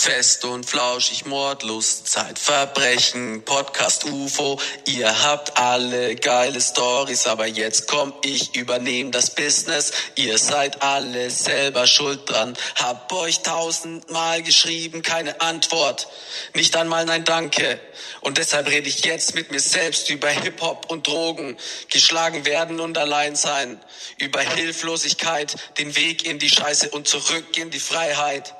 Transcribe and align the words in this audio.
Fest 0.00 0.46
und 0.46 0.64
flauschig, 0.64 1.26
Mordlust, 1.26 2.08
Zeitverbrechen, 2.08 3.44
Podcast 3.44 4.06
UFO. 4.06 4.58
Ihr 4.86 5.24
habt 5.24 5.58
alle 5.58 6.16
geile 6.16 6.58
Stories, 6.58 7.26
aber 7.26 7.46
jetzt 7.46 7.86
komm 7.86 8.14
ich, 8.22 8.56
übernehm 8.56 9.12
das 9.12 9.34
Business. 9.34 9.92
Ihr 10.14 10.38
seid 10.38 10.80
alle 10.80 11.28
selber 11.28 11.86
schuld 11.86 12.30
dran. 12.30 12.56
Hab 12.76 13.12
euch 13.12 13.40
tausendmal 13.40 14.42
geschrieben, 14.42 15.02
keine 15.02 15.38
Antwort. 15.42 16.08
Nicht 16.54 16.76
einmal 16.76 17.04
nein 17.04 17.24
Danke. 17.24 17.78
Und 18.22 18.38
deshalb 18.38 18.68
rede 18.68 18.88
ich 18.88 19.04
jetzt 19.04 19.34
mit 19.34 19.50
mir 19.50 19.60
selbst 19.60 20.08
über 20.08 20.30
Hip-Hop 20.30 20.90
und 20.90 21.06
Drogen. 21.08 21.58
Geschlagen 21.90 22.46
werden 22.46 22.80
und 22.80 22.96
allein 22.96 23.36
sein. 23.36 23.78
Über 24.16 24.40
Hilflosigkeit, 24.40 25.56
den 25.76 25.94
Weg 25.94 26.24
in 26.24 26.38
die 26.38 26.48
Scheiße 26.48 26.88
und 26.88 27.06
zurück 27.06 27.58
in 27.58 27.68
die 27.68 27.80
Freiheit. 27.80 28.54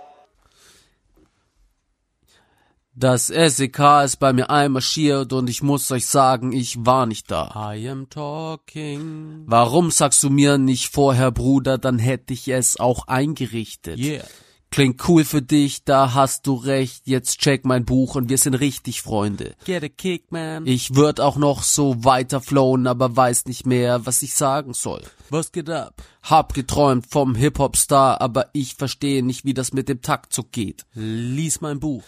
Das 3.00 3.28
SEK 3.28 4.04
ist 4.04 4.18
bei 4.18 4.34
mir 4.34 4.50
einmarschiert 4.50 5.32
und 5.32 5.48
ich 5.48 5.62
muss 5.62 5.90
euch 5.90 6.04
sagen, 6.04 6.52
ich 6.52 6.84
war 6.84 7.06
nicht 7.06 7.30
da. 7.30 7.72
I 7.74 7.88
am 7.88 8.10
talking. 8.10 9.44
Warum 9.46 9.90
sagst 9.90 10.22
du 10.22 10.28
mir 10.28 10.58
nicht 10.58 10.92
vorher, 10.92 11.30
Bruder, 11.30 11.78
dann 11.78 11.98
hätte 11.98 12.34
ich 12.34 12.48
es 12.48 12.78
auch 12.78 13.08
eingerichtet. 13.08 13.98
Yeah. 13.98 14.24
Klingt 14.70 15.08
cool 15.08 15.24
für 15.24 15.40
dich, 15.40 15.84
da 15.84 16.12
hast 16.12 16.46
du 16.46 16.54
recht. 16.56 17.06
Jetzt 17.06 17.40
check 17.40 17.64
mein 17.64 17.86
Buch 17.86 18.16
und 18.16 18.28
wir 18.28 18.36
sind 18.36 18.52
richtig 18.52 19.00
Freunde. 19.00 19.54
Get 19.64 19.82
a 19.82 19.88
kick, 19.88 20.30
man. 20.30 20.66
Ich 20.66 20.94
würd 20.94 21.20
auch 21.20 21.38
noch 21.38 21.62
so 21.62 22.04
weiter 22.04 22.42
flowen, 22.42 22.86
aber 22.86 23.16
weiß 23.16 23.46
nicht 23.46 23.64
mehr, 23.64 24.04
was 24.04 24.20
ich 24.20 24.34
sagen 24.34 24.74
soll. 24.74 25.00
Was 25.30 25.52
geht 25.52 25.70
ab? 25.70 26.02
Hab 26.22 26.52
geträumt 26.52 27.06
vom 27.06 27.34
Hip-Hop-Star, 27.34 28.20
aber 28.20 28.50
ich 28.52 28.74
verstehe 28.74 29.24
nicht, 29.24 29.46
wie 29.46 29.54
das 29.54 29.72
mit 29.72 29.88
dem 29.88 30.02
Taktzug 30.02 30.52
geht. 30.52 30.84
Lies 30.92 31.62
mein 31.62 31.80
Buch. 31.80 32.04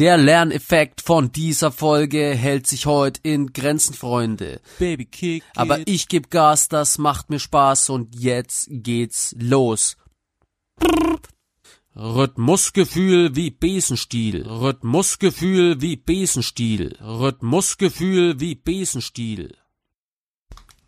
Der 0.00 0.16
Lerneffekt 0.16 1.02
von 1.02 1.30
dieser 1.30 1.70
Folge 1.70 2.34
hält 2.34 2.66
sich 2.66 2.86
heute 2.86 3.20
in 3.22 3.52
Grenzen, 3.52 3.94
Freunde. 3.94 4.60
Baby 4.80 5.04
kick. 5.04 5.44
it. 5.44 5.50
Aber 5.54 5.86
ich 5.86 6.08
geb 6.08 6.30
Gas, 6.30 6.68
das 6.68 6.98
macht 6.98 7.30
mir 7.30 7.38
Spaß 7.38 7.90
und 7.90 8.12
jetzt 8.18 8.66
geht's 8.70 9.36
los. 9.38 9.96
Rhythmusgefühl 11.94 13.36
wie 13.36 13.52
Besenstiel. 13.52 14.48
Rhythmusgefühl 14.48 15.80
wie 15.80 15.94
Besenstiel. 15.94 16.98
Rhythmusgefühl 17.00 18.40
wie 18.40 18.56
Besenstiel. 18.56 19.56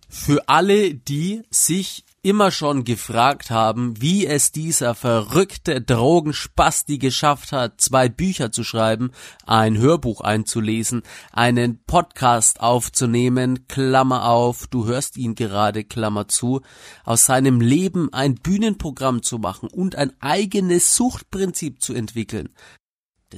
Für 0.08 0.48
alle, 0.48 0.94
die 0.94 1.42
sich 1.50 2.05
immer 2.27 2.50
schon 2.50 2.82
gefragt 2.82 3.50
haben, 3.50 4.00
wie 4.02 4.27
es 4.27 4.50
dieser 4.50 4.96
verrückte 4.96 5.80
Drogenspasti 5.80 6.98
geschafft 6.98 7.52
hat, 7.52 7.80
zwei 7.80 8.08
Bücher 8.08 8.50
zu 8.50 8.64
schreiben, 8.64 9.12
ein 9.46 9.78
Hörbuch 9.78 10.22
einzulesen, 10.22 11.04
einen 11.30 11.84
Podcast 11.84 12.58
aufzunehmen, 12.58 13.69
Klammer 13.69 14.28
auf, 14.28 14.66
du 14.66 14.86
hörst 14.86 15.16
ihn 15.16 15.36
gerade, 15.36 15.84
Klammer 15.84 16.27
zu, 16.27 16.62
aus 17.04 17.27
seinem 17.27 17.60
Leben 17.60 18.12
ein 18.12 18.34
Bühnenprogramm 18.34 19.22
zu 19.22 19.38
machen 19.38 19.69
und 19.69 19.94
ein 19.94 20.12
eigenes 20.19 20.97
Suchtprinzip 20.97 21.80
zu 21.80 21.94
entwickeln, 21.94 22.48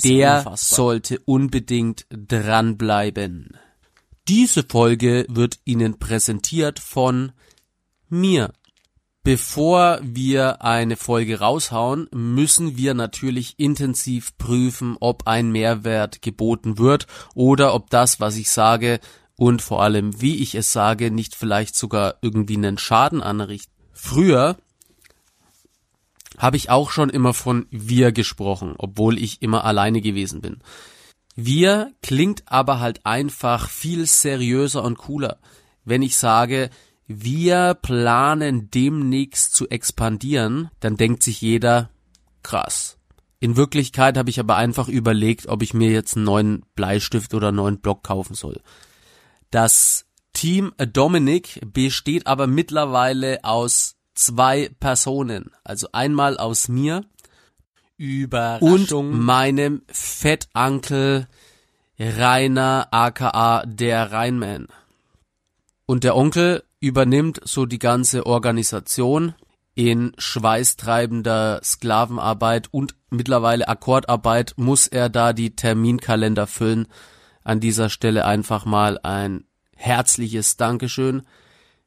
der 0.02 0.50
sollte 0.56 1.18
unbedingt 1.26 2.06
dranbleiben. 2.08 3.50
Diese 4.28 4.62
Folge 4.62 5.26
wird 5.28 5.58
Ihnen 5.66 5.98
präsentiert 5.98 6.78
von 6.78 7.32
mir. 8.08 8.50
Bevor 9.28 9.98
wir 10.00 10.62
eine 10.62 10.96
Folge 10.96 11.40
raushauen, 11.40 12.08
müssen 12.14 12.78
wir 12.78 12.94
natürlich 12.94 13.58
intensiv 13.58 14.38
prüfen, 14.38 14.96
ob 15.00 15.26
ein 15.26 15.52
Mehrwert 15.52 16.22
geboten 16.22 16.78
wird 16.78 17.06
oder 17.34 17.74
ob 17.74 17.90
das, 17.90 18.20
was 18.20 18.38
ich 18.38 18.48
sage 18.48 19.00
und 19.36 19.60
vor 19.60 19.82
allem 19.82 20.22
wie 20.22 20.36
ich 20.36 20.54
es 20.54 20.72
sage, 20.72 21.10
nicht 21.10 21.34
vielleicht 21.34 21.76
sogar 21.76 22.14
irgendwie 22.22 22.56
einen 22.56 22.78
Schaden 22.78 23.20
anrichtet. 23.22 23.70
Früher 23.92 24.56
habe 26.38 26.56
ich 26.56 26.70
auch 26.70 26.90
schon 26.90 27.10
immer 27.10 27.34
von 27.34 27.66
wir 27.68 28.12
gesprochen, 28.12 28.76
obwohl 28.78 29.18
ich 29.18 29.42
immer 29.42 29.62
alleine 29.62 30.00
gewesen 30.00 30.40
bin. 30.40 30.62
Wir 31.36 31.92
klingt 32.00 32.44
aber 32.46 32.80
halt 32.80 33.04
einfach 33.04 33.68
viel 33.68 34.06
seriöser 34.06 34.82
und 34.82 34.96
cooler, 34.96 35.36
wenn 35.84 36.00
ich 36.00 36.16
sage, 36.16 36.70
wir 37.08 37.74
planen 37.74 38.70
demnächst 38.70 39.54
zu 39.54 39.68
expandieren, 39.68 40.70
dann 40.80 40.96
denkt 40.96 41.22
sich 41.22 41.40
jeder, 41.40 41.88
krass. 42.42 42.98
In 43.40 43.56
Wirklichkeit 43.56 44.18
habe 44.18 44.30
ich 44.30 44.38
aber 44.38 44.56
einfach 44.56 44.88
überlegt, 44.88 45.46
ob 45.46 45.62
ich 45.62 45.72
mir 45.72 45.90
jetzt 45.90 46.16
einen 46.16 46.26
neuen 46.26 46.62
Bleistift 46.74 47.32
oder 47.32 47.48
einen 47.48 47.56
neuen 47.56 47.80
Block 47.80 48.04
kaufen 48.04 48.34
soll. 48.34 48.60
Das 49.50 50.04
Team 50.34 50.72
Dominic 50.76 51.60
besteht 51.72 52.26
aber 52.26 52.46
mittlerweile 52.46 53.42
aus 53.42 53.96
zwei 54.14 54.70
Personen. 54.78 55.50
Also 55.64 55.88
einmal 55.92 56.36
aus 56.36 56.68
mir 56.68 57.04
und 58.60 58.92
meinem 59.12 59.82
Fettankel 59.88 61.26
Rainer 61.98 62.88
aka 62.90 63.64
der 63.66 64.12
Rheinman. 64.12 64.68
Und 65.86 66.04
der 66.04 66.14
Onkel 66.16 66.62
übernimmt 66.80 67.40
so 67.44 67.66
die 67.66 67.78
ganze 67.78 68.26
Organisation 68.26 69.34
in 69.74 70.12
schweißtreibender 70.18 71.60
Sklavenarbeit 71.62 72.68
und 72.72 72.96
mittlerweile 73.10 73.68
Akkordarbeit 73.68 74.54
muss 74.56 74.88
er 74.88 75.08
da 75.08 75.32
die 75.32 75.54
Terminkalender 75.54 76.46
füllen. 76.46 76.88
An 77.44 77.60
dieser 77.60 77.88
Stelle 77.88 78.24
einfach 78.24 78.64
mal 78.64 78.98
ein 79.02 79.44
herzliches 79.76 80.56
Dankeschön. 80.56 81.22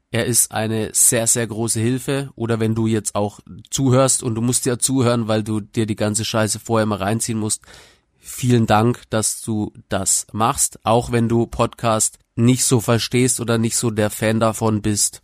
Er 0.10 0.26
ist 0.26 0.52
eine 0.52 0.92
sehr, 0.94 1.28
sehr 1.28 1.48
große 1.48 1.80
Hilfe. 1.80 2.32
Oder 2.36 2.60
wenn 2.60 2.76
du 2.76 2.88
jetzt 2.88 3.16
auch 3.16 3.40
zuhörst 3.70 4.24
und 4.24 4.36
du 4.36 4.42
musst 4.42 4.66
ja 4.66 4.80
zuhören, 4.80 5.28
weil 5.28 5.44
du 5.44 5.60
dir 5.60 5.86
die 5.86 5.96
ganze 5.96 6.26
Scheiße 6.26 6.60
vorher 6.60 6.86
mal 6.86 6.98
reinziehen 6.98 7.40
musst. 7.40 7.62
Vielen 8.18 8.68
Dank, 8.68 9.04
dass 9.10 9.42
du 9.42 9.74
das 9.90 10.28
machst. 10.32 10.80
Auch 10.86 11.12
wenn 11.12 11.28
du 11.28 11.48
Podcast 11.48 12.20
nicht 12.46 12.66
so 12.66 12.80
verstehst 12.80 13.40
oder 13.40 13.58
nicht 13.58 13.76
so 13.76 13.92
der 13.92 14.10
Fan 14.10 14.40
davon 14.40 14.82
bist. 14.82 15.22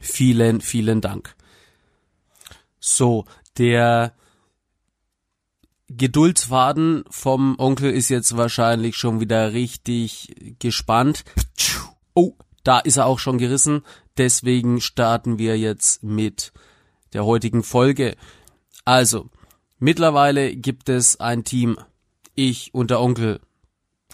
Vielen, 0.00 0.60
vielen 0.60 1.00
Dank. 1.00 1.34
So, 2.78 3.24
der 3.58 4.14
Geduldsfaden 5.88 7.04
vom 7.10 7.56
Onkel 7.58 7.92
ist 7.92 8.08
jetzt 8.08 8.36
wahrscheinlich 8.36 8.96
schon 8.96 9.20
wieder 9.20 9.52
richtig 9.52 10.56
gespannt. 10.58 11.24
Oh, 12.14 12.34
da 12.64 12.78
ist 12.80 12.96
er 12.96 13.06
auch 13.06 13.18
schon 13.18 13.38
gerissen. 13.38 13.82
Deswegen 14.18 14.80
starten 14.80 15.38
wir 15.38 15.58
jetzt 15.58 16.02
mit 16.02 16.52
der 17.12 17.24
heutigen 17.24 17.62
Folge. 17.62 18.16
Also, 18.84 19.30
mittlerweile 19.78 20.56
gibt 20.56 20.88
es 20.88 21.20
ein 21.20 21.44
Team. 21.44 21.78
Ich 22.34 22.74
und 22.74 22.90
der 22.90 23.00
Onkel. 23.00 23.40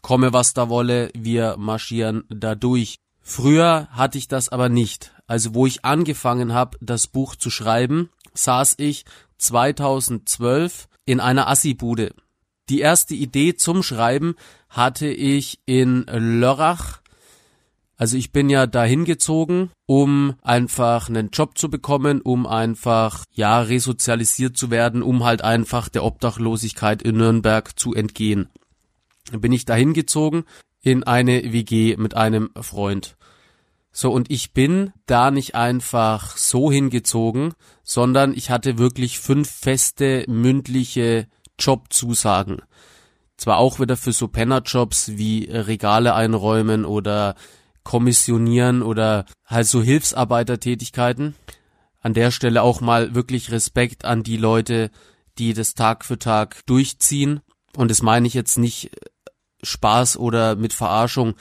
Komme 0.02 0.32
was 0.32 0.52
da 0.52 0.68
wolle, 0.68 1.10
wir 1.14 1.56
marschieren 1.56 2.24
da 2.28 2.54
durch. 2.54 2.96
Früher 3.20 3.88
hatte 3.92 4.18
ich 4.18 4.28
das 4.28 4.48
aber 4.48 4.68
nicht. 4.68 5.12
Also 5.26 5.54
wo 5.54 5.64
ich 5.64 5.84
angefangen 5.84 6.52
habe, 6.52 6.76
das 6.80 7.06
Buch 7.06 7.36
zu 7.36 7.50
schreiben, 7.50 8.10
saß 8.34 8.74
ich 8.78 9.04
2012 9.38 10.88
in 11.04 11.20
einer 11.20 11.48
Assi-Bude. 11.48 12.14
Die 12.68 12.80
erste 12.80 13.14
Idee 13.14 13.54
zum 13.54 13.82
Schreiben 13.82 14.34
hatte 14.68 15.08
ich 15.08 15.60
in 15.66 16.04
Lörrach. 16.06 17.00
Also 17.96 18.16
ich 18.16 18.32
bin 18.32 18.50
ja 18.50 18.66
dahin 18.66 19.04
gezogen, 19.04 19.70
um 19.86 20.34
einfach 20.42 21.08
einen 21.08 21.30
Job 21.30 21.56
zu 21.56 21.70
bekommen, 21.70 22.20
um 22.20 22.46
einfach, 22.46 23.24
ja, 23.32 23.60
resozialisiert 23.60 24.56
zu 24.56 24.70
werden, 24.70 25.02
um 25.02 25.24
halt 25.24 25.42
einfach 25.42 25.88
der 25.88 26.04
Obdachlosigkeit 26.04 27.02
in 27.02 27.16
Nürnberg 27.16 27.78
zu 27.78 27.94
entgehen. 27.94 28.48
Bin 29.30 29.52
ich 29.52 29.64
dahin 29.64 29.92
gezogen 29.94 30.44
in 30.80 31.04
eine 31.04 31.52
WG 31.52 31.96
mit 31.96 32.14
einem 32.14 32.50
Freund. 32.60 33.16
So, 33.92 34.10
und 34.10 34.30
ich 34.30 34.52
bin 34.52 34.92
da 35.06 35.30
nicht 35.30 35.54
einfach 35.54 36.36
so 36.36 36.72
hingezogen, 36.72 37.52
sondern 37.84 38.32
ich 38.32 38.50
hatte 38.50 38.78
wirklich 38.78 39.19
fünf 39.19 39.50
feste 39.50 40.24
mündliche 40.28 41.28
Jobzusagen. 41.58 42.62
Zwar 43.36 43.58
auch 43.58 43.80
wieder 43.80 43.96
für 43.96 44.12
so 44.12 44.28
Pennerjobs 44.28 45.19
wie 45.19 45.44
Regale 45.50 46.14
einräumen 46.14 46.84
oder 46.84 47.34
kommissionieren 47.84 48.82
oder 48.82 49.26
halt 49.44 49.66
so 49.66 49.82
Hilfsarbeitertätigkeiten. 49.82 51.34
An 52.00 52.14
der 52.14 52.30
Stelle 52.30 52.62
auch 52.62 52.80
mal 52.80 53.14
wirklich 53.14 53.50
Respekt 53.50 54.04
an 54.04 54.22
die 54.22 54.36
Leute, 54.36 54.90
die 55.38 55.52
das 55.52 55.74
Tag 55.74 56.04
für 56.04 56.19
Tag 56.19 56.64
durchziehen. 56.66 57.40
Und 57.76 57.90
das 57.90 58.02
meine 58.02 58.26
ich 58.26 58.34
jetzt 58.34 58.58
nicht 58.58 58.90
Spaß 59.62 60.17
oder 60.17 60.56
mit 60.56 60.73
Verarschung. 60.73 61.35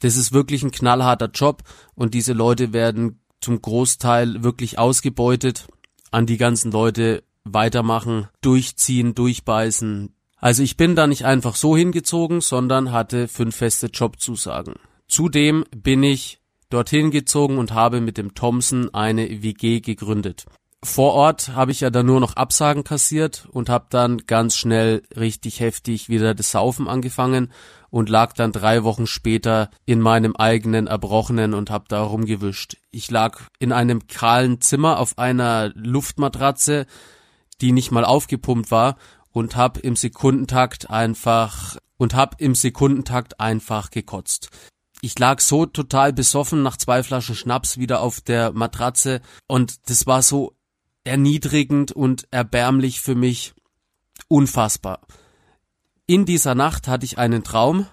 Das 0.00 0.16
ist 0.16 0.32
wirklich 0.32 0.62
ein 0.62 0.70
knallharter 0.70 1.30
Job 1.32 1.62
und 1.94 2.14
diese 2.14 2.32
Leute 2.32 2.72
werden 2.72 3.20
zum 3.40 3.60
Großteil 3.60 4.42
wirklich 4.42 4.78
ausgebeutet. 4.78 5.66
An 6.10 6.26
die 6.26 6.36
ganzen 6.36 6.72
Leute 6.72 7.22
weitermachen, 7.44 8.28
durchziehen, 8.40 9.14
durchbeißen. 9.14 10.14
Also 10.36 10.62
ich 10.62 10.76
bin 10.76 10.96
da 10.96 11.06
nicht 11.06 11.24
einfach 11.24 11.56
so 11.56 11.76
hingezogen, 11.76 12.40
sondern 12.40 12.92
hatte 12.92 13.28
fünf 13.28 13.56
feste 13.56 13.86
Jobzusagen. 13.86 14.74
Zudem 15.08 15.64
bin 15.74 16.02
ich 16.02 16.40
dorthin 16.68 17.10
gezogen 17.10 17.58
und 17.58 17.72
habe 17.72 18.00
mit 18.00 18.18
dem 18.18 18.34
Thompson 18.34 18.92
eine 18.94 19.42
WG 19.42 19.80
gegründet. 19.80 20.46
Vor 20.84 21.14
Ort 21.14 21.50
habe 21.50 21.70
ich 21.70 21.80
ja 21.80 21.90
dann 21.90 22.06
nur 22.06 22.18
noch 22.18 22.34
Absagen 22.34 22.82
kassiert 22.82 23.46
und 23.52 23.68
habe 23.68 23.86
dann 23.90 24.18
ganz 24.26 24.56
schnell 24.56 25.02
richtig 25.16 25.60
heftig 25.60 26.08
wieder 26.08 26.34
das 26.34 26.50
Saufen 26.50 26.88
angefangen 26.88 27.52
und 27.88 28.08
lag 28.08 28.32
dann 28.32 28.50
drei 28.50 28.82
Wochen 28.82 29.06
später 29.06 29.70
in 29.86 30.00
meinem 30.00 30.34
eigenen 30.34 30.88
Erbrochenen 30.88 31.54
und 31.54 31.70
habe 31.70 31.84
da 31.86 32.02
rumgewischt. 32.02 32.78
Ich 32.90 33.10
lag 33.12 33.42
in 33.60 33.70
einem 33.70 34.08
kahlen 34.08 34.60
Zimmer 34.60 34.98
auf 34.98 35.18
einer 35.18 35.70
Luftmatratze, 35.74 36.86
die 37.60 37.70
nicht 37.70 37.92
mal 37.92 38.04
aufgepumpt 38.04 38.72
war 38.72 38.96
und 39.30 39.56
hab 39.56 39.78
im 39.78 39.94
Sekundentakt 39.94 40.90
einfach 40.90 41.76
und 41.96 42.16
hab 42.16 42.40
im 42.40 42.56
Sekundentakt 42.56 43.38
einfach 43.38 43.90
gekotzt. 43.90 44.50
Ich 45.00 45.16
lag 45.16 45.40
so 45.40 45.64
total 45.66 46.12
besoffen 46.12 46.62
nach 46.62 46.76
zwei 46.76 47.04
Flaschen 47.04 47.36
Schnaps 47.36 47.78
wieder 47.78 48.00
auf 48.00 48.20
der 48.20 48.52
Matratze 48.52 49.20
und 49.46 49.88
das 49.88 50.06
war 50.08 50.22
so 50.22 50.56
erniedrigend 51.04 51.92
und 51.92 52.26
erbärmlich 52.30 53.00
für 53.00 53.14
mich. 53.14 53.54
Unfassbar. 54.28 55.00
In 56.06 56.26
dieser 56.26 56.54
Nacht 56.54 56.88
hatte 56.88 57.04
ich 57.04 57.18
einen 57.18 57.44
Traum, 57.44 57.86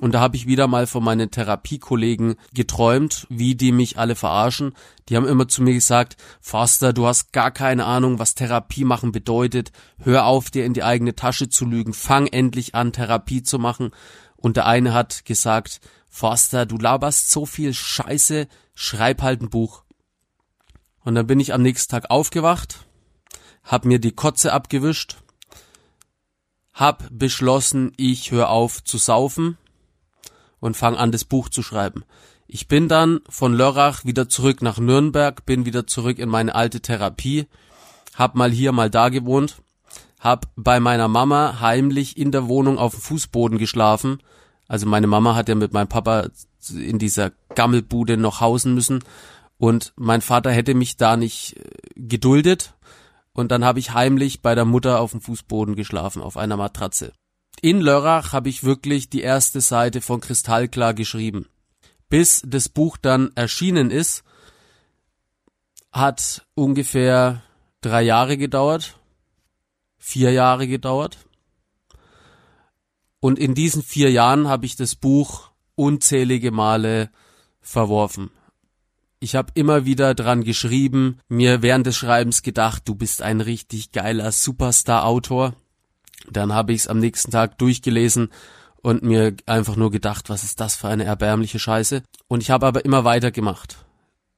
und 0.00 0.12
da 0.12 0.20
habe 0.20 0.36
ich 0.36 0.46
wieder 0.46 0.68
mal 0.68 0.86
von 0.86 1.02
meinen 1.02 1.30
Therapiekollegen 1.30 2.36
geträumt, 2.54 3.26
wie 3.30 3.56
die 3.56 3.72
mich 3.72 3.98
alle 3.98 4.14
verarschen. 4.14 4.74
Die 5.08 5.16
haben 5.16 5.26
immer 5.26 5.48
zu 5.48 5.62
mir 5.62 5.74
gesagt, 5.74 6.16
Foster, 6.40 6.92
du 6.92 7.06
hast 7.06 7.32
gar 7.32 7.50
keine 7.50 7.84
Ahnung, 7.84 8.18
was 8.18 8.36
Therapie 8.36 8.84
machen 8.84 9.10
bedeutet. 9.10 9.72
Hör 9.98 10.26
auf, 10.26 10.50
dir 10.50 10.64
in 10.64 10.74
die 10.74 10.84
eigene 10.84 11.16
Tasche 11.16 11.48
zu 11.48 11.64
lügen. 11.64 11.94
Fang 11.94 12.28
endlich 12.28 12.76
an, 12.76 12.92
Therapie 12.92 13.42
zu 13.42 13.58
machen. 13.58 13.90
Und 14.36 14.56
der 14.56 14.66
eine 14.66 14.94
hat 14.94 15.24
gesagt, 15.24 15.80
Foster, 16.08 16.64
du 16.64 16.78
laberst 16.78 17.30
so 17.30 17.44
viel 17.44 17.74
Scheiße, 17.74 18.46
schreib 18.74 19.22
halt 19.22 19.42
ein 19.42 19.50
Buch. 19.50 19.82
Und 21.08 21.14
dann 21.14 21.26
bin 21.26 21.40
ich 21.40 21.54
am 21.54 21.62
nächsten 21.62 21.90
Tag 21.90 22.10
aufgewacht, 22.10 22.80
hab 23.64 23.86
mir 23.86 23.98
die 23.98 24.12
Kotze 24.12 24.52
abgewischt, 24.52 25.16
hab 26.74 27.08
beschlossen, 27.10 27.92
ich 27.96 28.30
hör 28.30 28.50
auf 28.50 28.84
zu 28.84 28.98
saufen 28.98 29.56
und 30.60 30.76
fange 30.76 30.98
an, 30.98 31.10
das 31.10 31.24
Buch 31.24 31.48
zu 31.48 31.62
schreiben. 31.62 32.04
Ich 32.46 32.68
bin 32.68 32.88
dann 32.88 33.20
von 33.26 33.54
Lörrach 33.54 34.04
wieder 34.04 34.28
zurück 34.28 34.60
nach 34.60 34.76
Nürnberg, 34.76 35.46
bin 35.46 35.64
wieder 35.64 35.86
zurück 35.86 36.18
in 36.18 36.28
meine 36.28 36.54
alte 36.54 36.82
Therapie, 36.82 37.46
hab 38.14 38.34
mal 38.34 38.50
hier, 38.50 38.72
mal 38.72 38.90
da 38.90 39.08
gewohnt, 39.08 39.62
hab 40.20 40.48
bei 40.56 40.78
meiner 40.78 41.08
Mama 41.08 41.58
heimlich 41.60 42.18
in 42.18 42.32
der 42.32 42.48
Wohnung 42.48 42.76
auf 42.76 42.92
dem 42.92 43.00
Fußboden 43.00 43.56
geschlafen. 43.56 44.22
Also 44.66 44.84
meine 44.84 45.06
Mama 45.06 45.34
hat 45.34 45.48
ja 45.48 45.54
mit 45.54 45.72
meinem 45.72 45.88
Papa 45.88 46.28
in 46.70 46.98
dieser 46.98 47.32
Gammelbude 47.54 48.18
noch 48.18 48.42
hausen 48.42 48.74
müssen 48.74 49.02
und 49.58 49.92
mein 49.96 50.22
Vater 50.22 50.50
hätte 50.50 50.74
mich 50.74 50.96
da 50.96 51.16
nicht 51.16 51.56
äh, 51.56 51.62
geduldet 51.96 52.74
und 53.32 53.52
dann 53.52 53.64
habe 53.64 53.78
ich 53.78 53.92
heimlich 53.92 54.40
bei 54.40 54.54
der 54.54 54.64
Mutter 54.64 55.00
auf 55.00 55.12
dem 55.12 55.20
Fußboden 55.20 55.76
geschlafen, 55.76 56.22
auf 56.22 56.36
einer 56.36 56.56
Matratze 56.56 57.12
in 57.60 57.80
Lörrach 57.80 58.32
habe 58.32 58.48
ich 58.48 58.64
wirklich 58.64 59.10
die 59.10 59.22
erste 59.22 59.60
Seite 59.60 60.00
von 60.00 60.20
Kristallklar 60.20 60.94
geschrieben. 60.94 61.46
Bis 62.08 62.42
das 62.46 62.68
Buch 62.68 62.96
dann 62.96 63.32
erschienen 63.34 63.90
ist, 63.90 64.24
hat 65.90 66.46
ungefähr 66.54 67.42
drei 67.80 68.02
Jahre 68.02 68.36
gedauert, 68.36 68.98
vier 69.98 70.32
Jahre 70.32 70.68
gedauert. 70.68 71.18
Und 73.20 73.38
in 73.38 73.54
diesen 73.54 73.82
vier 73.82 74.10
Jahren 74.10 74.46
habe 74.48 74.66
ich 74.66 74.76
das 74.76 74.94
Buch 74.94 75.50
unzählige 75.74 76.52
Male 76.52 77.10
verworfen. 77.60 78.30
Ich 79.20 79.34
habe 79.34 79.52
immer 79.54 79.84
wieder 79.84 80.14
dran 80.14 80.44
geschrieben, 80.44 81.18
mir 81.28 81.60
während 81.60 81.86
des 81.86 81.96
Schreibens 81.96 82.42
gedacht, 82.42 82.82
du 82.86 82.94
bist 82.94 83.20
ein 83.20 83.40
richtig 83.40 83.90
geiler 83.90 84.30
Superstar-Autor. 84.30 85.54
Dann 86.30 86.52
habe 86.52 86.72
ich 86.72 86.82
es 86.82 86.86
am 86.86 87.00
nächsten 87.00 87.32
Tag 87.32 87.58
durchgelesen 87.58 88.28
und 88.80 89.02
mir 89.02 89.34
einfach 89.46 89.74
nur 89.74 89.90
gedacht, 89.90 90.30
was 90.30 90.44
ist 90.44 90.60
das 90.60 90.76
für 90.76 90.88
eine 90.88 91.04
erbärmliche 91.04 91.58
Scheiße. 91.58 92.02
Und 92.28 92.42
ich 92.42 92.50
habe 92.50 92.66
aber 92.66 92.84
immer 92.84 93.04
weitergemacht. 93.04 93.84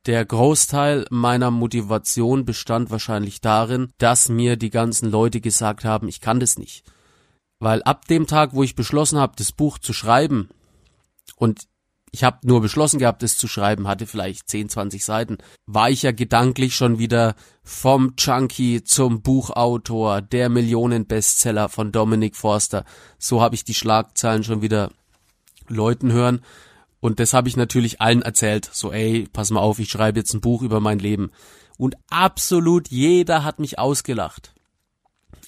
Der 0.07 0.25
Großteil 0.25 1.05
meiner 1.11 1.51
Motivation 1.51 2.47
bestand 2.47 2.91
wahrscheinlich 2.91 3.43
darin, 3.43 3.91
dass 3.99 4.31
mir 4.31 4.57
die 4.57 4.71
ganzen 4.71 5.11
Leute 5.11 5.43
gesagt 5.43 5.85
haben, 5.85 6.09
ich 6.09 6.23
kann 6.23 6.41
das 6.41 6.59
nicht. 6.59 6.85
Weil 7.59 7.83
ab 7.83 8.07
dem 8.07 8.27
Tag, 8.27 8.55
wo 8.55 8.63
ich 8.63 8.77
beschlossen 8.77 9.19
habe, 9.19 9.35
das 9.37 9.53
Buch 9.53 9.79
zu 9.79 9.93
schreiben, 9.93 10.49
und 11.41 11.63
ich 12.13 12.25
habe 12.25 12.39
nur 12.43 12.61
beschlossen 12.61 12.99
gehabt, 12.99 13.23
es 13.23 13.37
zu 13.37 13.47
schreiben, 13.47 13.87
hatte 13.87 14.07
vielleicht 14.07 14.49
10, 14.49 14.69
20 14.69 15.05
Seiten, 15.05 15.39
war 15.67 15.91
ich 15.91 16.03
ja 16.03 16.13
gedanklich 16.13 16.75
schon 16.75 16.99
wieder 16.99 17.35
vom 17.63 18.15
Junkie 18.19 18.83
zum 18.83 19.23
Buchautor, 19.23 20.21
der 20.23 20.49
Millionenbestseller 20.49 21.69
von 21.69 21.93
Dominic 21.93 22.37
Forster. 22.37 22.85
So 23.19 23.41
habe 23.41 23.55
ich 23.55 23.65
die 23.65 23.75
Schlagzeilen 23.75 24.45
schon 24.45 24.63
wieder 24.63 24.91
Leuten 25.69 26.13
hören. 26.13 26.43
Und 27.01 27.21
das 27.21 27.33
habe 27.33 27.49
ich 27.49 27.57
natürlich 27.57 28.01
allen 28.01 28.23
erzählt. 28.23 28.69
So, 28.73 28.93
ey, 28.93 29.27
pass 29.33 29.51
mal 29.51 29.61
auf, 29.61 29.79
ich 29.79 29.89
schreibe 29.89 30.19
jetzt 30.19 30.35
ein 30.35 30.41
Buch 30.41 30.63
über 30.63 30.81
mein 30.81 30.99
Leben. 30.99 31.31
Und 31.79 31.95
absolut 32.11 32.89
jeder 32.89 33.45
hat 33.45 33.59
mich 33.59 33.79
ausgelacht 33.79 34.53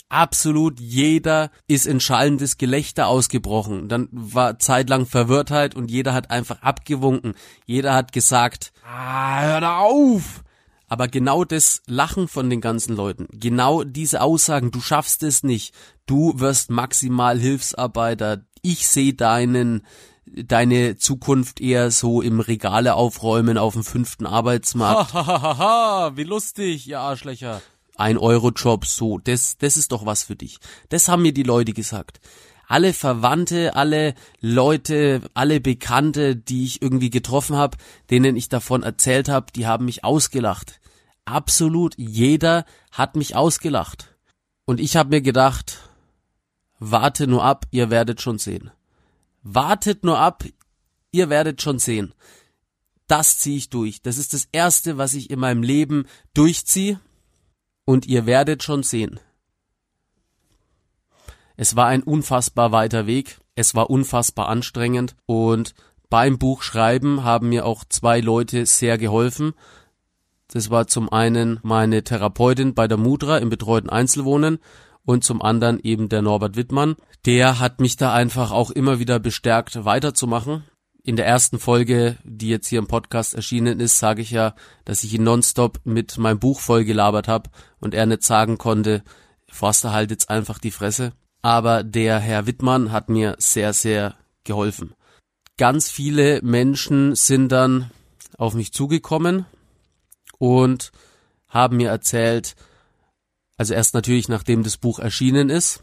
absolut 0.08 0.79
jeder 0.79 1.50
ist 1.67 1.87
in 1.87 1.99
schallendes 1.99 2.58
Gelächter 2.58 3.08
ausgebrochen. 3.08 3.88
Dann 3.88 4.08
war 4.12 4.58
zeitlang 4.58 5.06
Verwirrtheit 5.06 5.75
und 5.75 5.90
jeder 5.90 6.12
hat 6.12 6.31
einfach 6.31 6.61
abgewunken. 6.62 7.34
Jeder 7.64 7.94
hat 7.94 8.12
gesagt, 8.12 8.73
ah, 8.87 9.43
hör 9.43 9.61
da 9.61 9.79
auf! 9.79 10.44
Aber 10.88 11.08
genau 11.08 11.44
das 11.44 11.81
Lachen 11.87 12.29
von 12.29 12.50
den 12.50 12.61
ganzen 12.61 12.94
Leuten, 12.94 13.26
genau 13.32 13.82
diese 13.82 14.20
Aussagen, 14.20 14.70
du 14.70 14.82
schaffst 14.82 15.23
es 15.23 15.43
nicht, 15.43 15.75
du 16.05 16.38
wirst 16.38 16.70
maximal 16.70 17.38
Hilfsarbeiter, 17.38 18.44
ich 18.61 18.87
sehe 18.87 19.14
deinen, 19.14 19.87
deine 20.26 20.99
Zukunft 20.99 21.62
eher 21.62 21.90
so 21.90 22.20
im 22.20 22.40
Regale 22.40 22.93
aufräumen 22.93 23.56
auf 23.56 23.73
dem 23.73 23.84
fünften 23.84 24.26
Arbeitsmarkt. 24.26 25.14
Hahaha, 25.14 26.12
wie 26.17 26.25
lustig, 26.25 26.87
ihr 26.87 27.00
Arschlöcher 27.00 27.62
ein 27.97 28.19
Euro 28.19 28.50
Job, 28.50 28.87
so, 28.87 29.19
das, 29.19 29.59
das 29.59 29.77
ist 29.77 29.93
doch 29.93 30.06
was 30.06 30.25
für 30.25 30.37
dich. 30.37 30.59
Das 30.89 31.09
haben 31.09 31.23
mir 31.23 31.33
die 31.33 31.43
Leute 31.43 31.73
gesagt. 31.73 32.21
Alle 32.67 32.94
Verwandte, 32.94 33.77
alle 33.77 34.15
Leute, 34.41 35.20
alle 35.34 35.61
Bekannte, 35.61 36.37
die 36.37 36.65
ich 36.65 36.81
irgendwie 36.81 37.11
getroffen 37.11 37.56
habe, 37.56 37.77
denen 38.11 38.37
ich 38.37 38.49
davon 38.49 38.82
erzählt 38.82 39.29
habe, 39.29 39.53
die 39.55 39.67
haben 39.67 39.84
mich 39.84 40.05
ausgelacht. 40.05 40.81
Absolut 41.25 41.94
jeder 41.99 42.65
hat 42.91 43.15
mich 43.15 43.37
ausgelacht. 43.37 44.17
Und 44.65 44.81
ich 44.81 44.96
habe 44.96 45.11
mir 45.11 45.20
gedacht, 45.20 45.79
warte 46.79 47.27
nur 47.27 47.44
ab, 47.44 47.67
ihr 47.72 47.91
werdet 47.91 48.22
schon 48.22 48.39
sehen. 48.39 48.70
Wartet 49.43 50.05
nur 50.05 50.19
ab, 50.19 50.44
ihr 51.11 51.29
werdet 51.29 51.61
schon 51.61 51.79
sehen. 51.79 52.15
Das 53.06 53.39
ziehe 53.39 53.58
ich 53.58 53.69
durch. 53.69 54.01
Das 54.01 54.17
ist 54.17 54.32
das 54.32 54.49
Erste, 54.53 54.96
was 54.96 55.15
ich 55.15 55.31
in 55.31 55.41
meinem 55.41 55.63
Leben 55.63 56.06
durchziehe 56.32 56.99
und 57.93 58.06
ihr 58.06 58.25
werdet 58.25 58.63
schon 58.63 58.82
sehen. 58.82 59.20
Es 61.56 61.77
war 61.77 61.89
ein 61.89 62.03
unfassbar 62.03 62.72
weiter 62.72 63.06
Weg, 63.06 63.39
es 63.55 63.75
war 63.75 63.91
unfassbar 63.91 64.49
anstrengend 64.49 65.15
und 65.27 65.75
beim 66.08 66.39
Buchschreiben 66.39 67.22
haben 67.22 67.51
mir 67.51 67.67
auch 67.67 67.84
zwei 67.87 68.20
Leute 68.20 68.65
sehr 68.65 68.96
geholfen. 68.96 69.53
Das 70.49 70.70
war 70.70 70.87
zum 70.87 71.13
einen 71.13 71.61
meine 71.63 72.03
Therapeutin 72.03 72.72
bei 72.72 72.89
der 72.89 72.96
Mudra 72.96 73.37
im 73.39 73.51
betreuten 73.51 73.91
Einzelwohnen 73.91 74.58
und 75.05 75.22
zum 75.22 75.43
anderen 75.43 75.79
eben 75.79 76.08
der 76.08 76.22
Norbert 76.22 76.56
Wittmann. 76.56 76.96
Der 77.27 77.61
hat 77.61 77.79
mich 77.79 77.96
da 77.96 78.15
einfach 78.15 78.53
auch 78.53 78.70
immer 78.70 79.01
wieder 79.01 79.19
bestärkt, 79.19 79.84
weiterzumachen 79.84 80.65
in 81.05 81.17
der 81.17 81.27
ersten 81.27 81.59
Folge, 81.59 82.17
die 82.23 82.49
jetzt 82.49 82.69
hier 82.69 82.79
im 82.79 82.87
Podcast 82.87 83.35
erschienen 83.35 83.81
ist, 83.81 83.99
sage 83.99 84.23
ich 84.23 84.31
ja, 84.31 84.55
dass 84.85 85.03
ich 85.03 85.15
ihn 85.15 85.25
nonstop 85.25 85.81
mit 85.85 86.17
meinem 86.17 86.39
Buch 86.39 86.61
vollgelabert 86.61 87.29
habe 87.29 87.51
und 87.81 87.94
er 87.94 88.06
nicht 88.06 88.23
sagen 88.23 88.59
konnte, 88.59 89.03
Forster 89.49 89.93
halt 89.93 90.11
jetzt 90.11 90.31
einfach 90.31 90.59
die 90.59 90.71
Fresse. 90.71 91.13
Aber 91.43 91.82
der 91.82 92.21
Herr 92.21 92.47
Wittmann 92.47 92.93
hat 92.93 93.09
mir 93.09 93.35
sehr, 93.39 93.73
sehr 93.73 94.15
geholfen. 94.44 94.94
Ganz 95.59 95.91
viele 95.91 96.41
Menschen 96.43 97.15
sind 97.17 97.51
dann 97.51 97.91
auf 98.39 98.55
mich 98.55 98.73
zugekommen 98.73 99.44
und 100.39 100.93
haben 101.49 101.77
mir 101.77 101.91
erzählt, 101.91 102.55
also 103.56 103.75
erst 103.75 103.94
natürlich 103.94 104.29
nachdem 104.29 104.63
das 104.63 104.77
Buch 104.77 104.99
erschienen 104.99 105.51
ist 105.51 105.82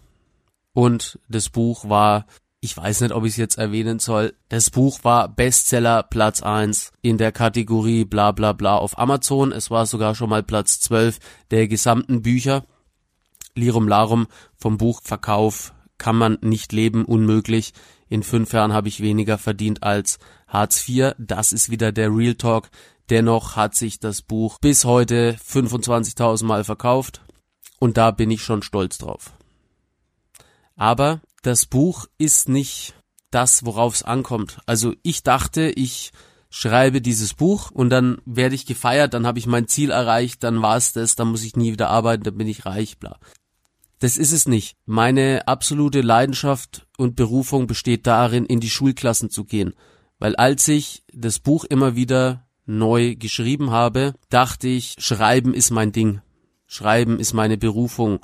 und 0.74 1.20
das 1.28 1.50
Buch 1.50 1.88
war 1.88 2.26
ich 2.62 2.75
weiß 2.75 3.01
nicht, 3.01 3.13
ob 3.13 3.24
ich 3.24 3.32
es 3.32 3.38
jetzt 3.38 3.58
erwähnen 3.58 4.00
soll. 4.00 4.34
Das 4.50 4.70
Buch 4.70 5.00
war 5.04 5.30
Bestseller 5.30 6.04
Platz 6.04 6.44
1 6.44 6.92
in 7.01 7.18
der 7.18 7.32
Kategorie 7.32 8.04
bla 8.04 8.32
bla 8.32 8.51
bla 8.51 8.75
auf 8.75 8.98
Amazon. 8.98 9.51
Es 9.51 9.72
war 9.72 9.86
sogar 9.86 10.13
schon 10.13 10.30
mal 10.30 10.44
Platz 10.44 10.80
12 10.82 11.20
der 11.51 11.68
gesamten 11.68 12.22
Bücher. 12.22 12.66
Lirum 13.56 13.88
Larum 13.88 14.28
vom 14.58 14.78
Buchverkauf 14.78 15.74
kann 15.98 16.18
man 16.18 16.38
nicht 16.42 16.74
leben, 16.74 17.06
unmöglich. 17.06 17.74
In 18.10 18.24
fünf 18.24 18.51
Jahren 18.51 18.74
habe 18.74 18.88
ich 18.89 19.01
weniger 19.01 19.38
verdient 19.38 19.84
als 19.84 20.20
Hartz 20.48 20.88
IV. 20.88 21.13
Das 21.18 21.54
ist 21.54 21.70
wieder 21.70 21.92
der 21.92 22.10
Real 22.13 22.36
Talk. 22.36 22.70
Dennoch 23.10 23.56
hat 23.56 23.75
sich 23.75 24.00
das 24.00 24.22
Buch 24.22 24.60
bis 24.60 24.84
heute 24.84 25.38
25.000 25.46 26.46
Mal 26.46 26.63
verkauft 26.63 27.22
und 27.80 27.98
da 27.98 28.12
bin 28.12 28.30
ich 28.32 28.44
schon 28.44 28.62
stolz 28.62 28.98
drauf. 28.98 29.32
Aber 30.75 31.22
das 31.41 31.65
Buch 31.65 32.08
ist 32.17 32.50
nicht 32.50 32.93
das, 33.31 33.65
worauf 33.65 33.96
es 33.96 34.03
ankommt. 34.03 34.60
Also 34.65 34.93
ich 35.03 35.24
dachte, 35.24 35.69
ich 35.69 36.12
schreibe 36.50 37.01
dieses 37.01 37.34
Buch 37.34 37.72
und 37.72 37.89
dann 37.89 38.22
werde 38.25 38.55
ich 38.55 38.65
gefeiert, 38.65 39.13
dann 39.13 39.27
habe 39.27 39.39
ich 39.39 39.46
mein 39.46 39.67
Ziel 39.67 39.91
erreicht, 39.91 40.43
dann 40.43 40.62
war 40.62 40.77
es 40.77 40.93
das, 40.93 41.15
dann 41.15 41.29
muss 41.29 41.43
ich 41.43 41.55
nie 41.55 41.72
wieder 41.72 41.89
arbeiten, 41.89 42.24
dann 42.24 42.38
bin 42.38 42.48
ich 42.48 42.65
reich, 42.65 42.98
bla. 42.98 43.19
Das 44.00 44.17
ist 44.17 44.31
es 44.31 44.48
nicht. 44.48 44.77
Meine 44.86 45.48
absolute 45.48 46.01
Leidenschaft 46.01 46.88
und 46.98 47.15
Berufung 47.15 47.67
besteht 47.67 48.08
darin, 48.08 48.46
in 48.46 48.62
die 48.62 48.69
Schulklassen 48.69 49.29
zu 49.29 49.43
gehen. 49.43 49.74
Weil 50.19 50.36
als 50.38 50.67
ich 50.67 51.03
das 51.13 51.39
Buch 51.39 51.65
immer 51.65 51.96
wieder 51.96 52.48
neu 52.65 53.15
geschrieben 53.15 53.72
habe, 53.72 54.13
dachte 54.29 54.67
ich, 54.67 54.96
Schreiben 55.00 55.53
ist 55.53 55.72
mein 55.72 55.91
Ding. 55.91 56.22
Schreiben 56.65 57.19
ist 57.19 57.34
meine 57.34 57.58
Berufung. 57.58 58.19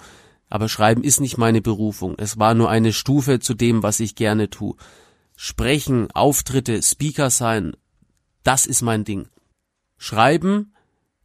Aber 0.50 0.70
Schreiben 0.70 1.04
ist 1.04 1.20
nicht 1.20 1.38
meine 1.38 1.62
Berufung. 1.62 2.16
Es 2.18 2.38
war 2.38 2.54
nur 2.54 2.70
eine 2.70 2.94
Stufe 2.94 3.40
zu 3.40 3.54
dem, 3.54 3.84
was 3.84 4.00
ich 4.00 4.16
gerne 4.16 4.50
tue. 4.50 4.75
Sprechen, 5.36 6.12
Auftritte, 6.12 6.82
Speaker 6.82 7.30
sein, 7.30 7.75
das 8.44 8.66
ist 8.66 8.84
mein 8.84 9.04
Ding. 9.04 9.28
Schreiben 9.98 10.74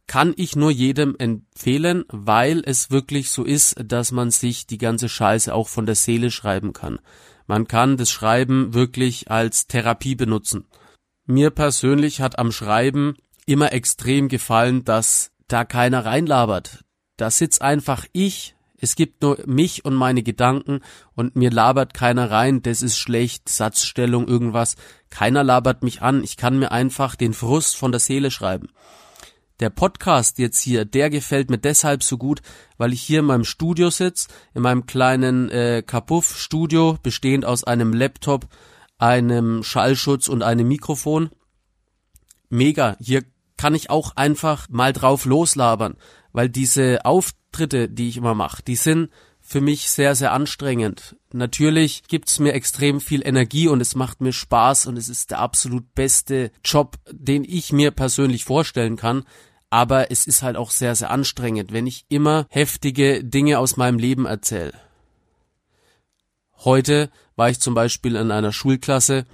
kann 0.07 0.33
ich 0.35 0.55
nur 0.55 0.71
jedem 0.71 1.15
empfehlen, 1.17 2.03
weil 2.09 2.63
es 2.65 2.91
wirklich 2.91 3.31
so 3.31 3.45
ist, 3.45 3.75
dass 3.85 4.11
man 4.11 4.31
sich 4.31 4.67
die 4.67 4.77
ganze 4.77 5.07
Scheiße 5.07 5.53
auch 5.53 5.69
von 5.69 5.85
der 5.85 5.95
Seele 5.95 6.31
schreiben 6.31 6.73
kann. 6.73 6.99
Man 7.47 7.67
kann 7.67 7.95
das 7.95 8.09
Schreiben 8.09 8.73
wirklich 8.73 9.31
als 9.31 9.67
Therapie 9.67 10.15
benutzen. 10.15 10.65
Mir 11.25 11.49
persönlich 11.51 12.19
hat 12.19 12.39
am 12.39 12.51
Schreiben 12.51 13.15
immer 13.45 13.71
extrem 13.71 14.27
gefallen, 14.27 14.83
dass 14.83 15.31
da 15.47 15.63
keiner 15.63 16.05
reinlabert. 16.05 16.83
Da 17.17 17.29
sitzt 17.29 17.61
einfach 17.61 18.05
ich, 18.13 18.55
es 18.81 18.95
gibt 18.95 19.21
nur 19.21 19.37
mich 19.45 19.85
und 19.85 19.93
meine 19.93 20.23
Gedanken 20.23 20.81
und 21.13 21.35
mir 21.35 21.51
labert 21.51 21.93
keiner 21.93 22.31
rein, 22.31 22.63
das 22.63 22.81
ist 22.81 22.97
schlecht, 22.97 23.47
Satzstellung, 23.47 24.27
irgendwas. 24.27 24.75
Keiner 25.11 25.43
labert 25.43 25.83
mich 25.83 26.01
an, 26.01 26.23
ich 26.23 26.35
kann 26.35 26.57
mir 26.57 26.71
einfach 26.71 27.15
den 27.15 27.33
Frust 27.33 27.77
von 27.77 27.91
der 27.91 27.99
Seele 27.99 28.31
schreiben. 28.31 28.69
Der 29.59 29.69
Podcast 29.69 30.39
jetzt 30.39 30.59
hier, 30.59 30.83
der 30.83 31.11
gefällt 31.11 31.51
mir 31.51 31.59
deshalb 31.59 32.01
so 32.01 32.17
gut, 32.17 32.41
weil 32.77 32.91
ich 32.91 33.03
hier 33.03 33.19
in 33.19 33.25
meinem 33.25 33.43
Studio 33.43 33.91
sitze, 33.91 34.29
in 34.55 34.63
meinem 34.63 34.87
kleinen 34.87 35.49
äh, 35.49 35.83
Kapuff-Studio, 35.85 36.97
bestehend 37.03 37.45
aus 37.45 37.63
einem 37.63 37.93
Laptop, 37.93 38.47
einem 38.97 39.61
Schallschutz 39.61 40.27
und 40.27 40.41
einem 40.41 40.67
Mikrofon. 40.67 41.29
Mega, 42.49 42.97
hier 42.99 43.23
kann 43.57 43.75
ich 43.75 43.91
auch 43.91 44.15
einfach 44.15 44.67
mal 44.69 44.91
drauf 44.91 45.25
loslabern, 45.25 45.95
weil 46.33 46.49
diese 46.49 47.05
Auftritte, 47.05 47.89
die 47.89 48.09
ich 48.09 48.17
immer 48.17 48.35
mache, 48.35 48.63
die 48.63 48.75
sind 48.75 49.09
für 49.41 49.61
mich 49.61 49.89
sehr, 49.89 50.15
sehr 50.15 50.31
anstrengend. 50.31 51.15
Natürlich 51.33 52.03
gibt's 52.07 52.39
mir 52.39 52.53
extrem 52.53 53.01
viel 53.01 53.25
Energie 53.25 53.67
und 53.67 53.81
es 53.81 53.95
macht 53.95 54.21
mir 54.21 54.33
Spaß 54.33 54.85
und 54.85 54.97
es 54.97 55.09
ist 55.09 55.31
der 55.31 55.39
absolut 55.39 55.93
beste 55.93 56.51
Job, 56.63 56.97
den 57.11 57.43
ich 57.43 57.73
mir 57.73 57.91
persönlich 57.91 58.45
vorstellen 58.45 58.95
kann. 58.95 59.23
Aber 59.69 60.11
es 60.11 60.27
ist 60.27 60.43
halt 60.43 60.57
auch 60.57 60.69
sehr, 60.69 60.95
sehr 60.95 61.09
anstrengend, 61.09 61.73
wenn 61.73 61.87
ich 61.87 62.05
immer 62.09 62.45
heftige 62.49 63.23
Dinge 63.23 63.57
aus 63.59 63.77
meinem 63.77 63.97
Leben 63.97 64.25
erzähle. 64.25 64.73
Heute 66.63 67.09
war 67.35 67.49
ich 67.49 67.59
zum 67.59 67.73
Beispiel 67.73 68.15
in 68.15 68.31
einer 68.31 68.53
Schulklasse, 68.53 69.25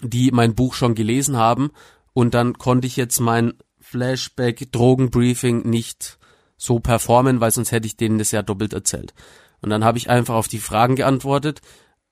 die 0.00 0.30
mein 0.30 0.54
Buch 0.54 0.74
schon 0.74 0.94
gelesen 0.94 1.36
haben 1.36 1.70
und 2.14 2.34
dann 2.34 2.54
konnte 2.54 2.86
ich 2.86 2.96
jetzt 2.96 3.20
mein 3.20 3.54
Flashback 3.92 4.72
Drogenbriefing 4.72 5.68
nicht 5.68 6.18
so 6.56 6.80
performen, 6.80 7.40
weil 7.40 7.50
sonst 7.50 7.72
hätte 7.72 7.86
ich 7.86 7.98
denen 7.98 8.16
das 8.16 8.30
ja 8.30 8.40
doppelt 8.40 8.72
erzählt. 8.72 9.12
Und 9.60 9.68
dann 9.68 9.84
habe 9.84 9.98
ich 9.98 10.08
einfach 10.08 10.34
auf 10.34 10.48
die 10.48 10.60
Fragen 10.60 10.96
geantwortet 10.96 11.60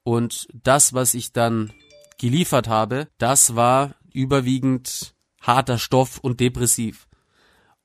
und 0.02 0.46
das, 0.52 0.92
was 0.92 1.14
ich 1.14 1.32
dann 1.32 1.72
geliefert 2.18 2.68
habe, 2.68 3.08
das 3.16 3.56
war 3.56 3.94
überwiegend 4.12 5.14
harter 5.40 5.78
Stoff 5.78 6.18
und 6.18 6.40
depressiv. 6.40 7.08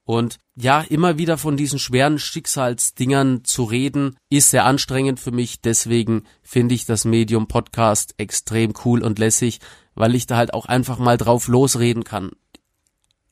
Und 0.03 0.37
ja, 0.55 0.81
immer 0.81 1.17
wieder 1.17 1.37
von 1.37 1.55
diesen 1.55 1.79
schweren 1.79 2.19
Schicksalsdingern 2.19 3.45
zu 3.45 3.63
reden, 3.63 4.17
ist 4.29 4.51
sehr 4.51 4.65
anstrengend 4.65 5.21
für 5.21 5.31
mich. 5.31 5.61
Deswegen 5.61 6.25
finde 6.43 6.75
ich 6.75 6.85
das 6.85 7.05
Medium 7.05 7.47
Podcast 7.47 8.13
extrem 8.17 8.73
cool 8.83 9.01
und 9.01 9.19
lässig, 9.19 9.61
weil 9.93 10.15
ich 10.15 10.27
da 10.27 10.35
halt 10.35 10.53
auch 10.53 10.65
einfach 10.65 10.99
mal 10.99 11.15
drauf 11.15 11.47
losreden 11.47 12.03
kann. 12.03 12.31